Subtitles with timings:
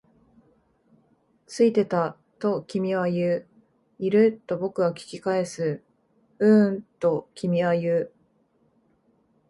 [1.45, 3.47] ついてた、と君は言う。
[3.99, 4.41] いる？
[4.47, 5.83] と僕は聞き返す。
[6.39, 8.11] ううん、と君は言う。